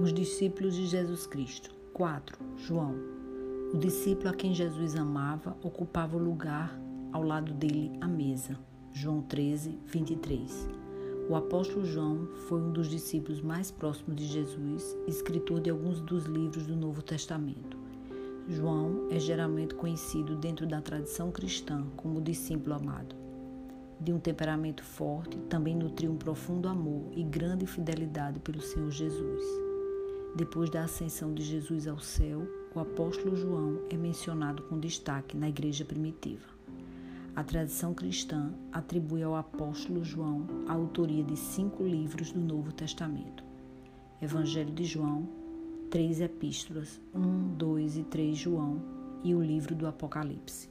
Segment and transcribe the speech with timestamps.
[0.00, 1.74] Os discípulos de Jesus Cristo.
[1.92, 2.38] 4.
[2.56, 2.94] João.
[3.74, 6.72] O discípulo a quem Jesus amava ocupava o lugar
[7.12, 8.56] ao lado dele à mesa.
[8.92, 10.68] João 13, 23.
[11.28, 16.26] O apóstolo João foi um dos discípulos mais próximos de Jesus, escritor de alguns dos
[16.26, 17.76] livros do Novo Testamento.
[18.48, 23.16] João é geralmente conhecido dentro da tradição cristã como o discípulo amado.
[23.98, 29.67] De um temperamento forte, também nutriu um profundo amor e grande fidelidade pelo Senhor Jesus.
[30.38, 35.48] Depois da ascensão de Jesus ao céu, o apóstolo João é mencionado com destaque na
[35.48, 36.46] igreja primitiva.
[37.34, 43.42] A tradição cristã atribui ao apóstolo João a autoria de cinco livros do Novo Testamento:
[44.22, 45.28] Evangelho de João,
[45.90, 48.80] três epístolas, 1, 2 e 3 João
[49.24, 50.70] e o livro do Apocalipse.